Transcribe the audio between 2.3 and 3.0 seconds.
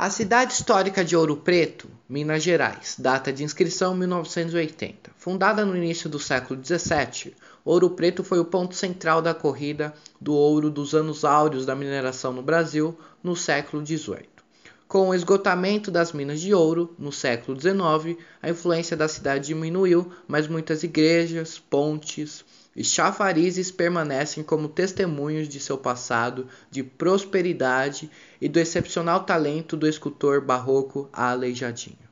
Gerais,